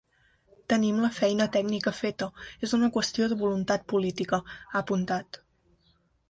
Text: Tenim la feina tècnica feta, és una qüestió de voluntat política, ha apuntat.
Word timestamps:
Tenim 0.71 0.95
la 1.01 1.09
feina 1.17 1.45
tècnica 1.55 1.93
feta, 1.97 2.27
és 2.69 2.73
una 2.77 2.89
qüestió 2.97 3.29
de 3.35 3.37
voluntat 3.43 3.85
política, 3.95 4.41
ha 4.73 4.75
apuntat. 4.83 5.41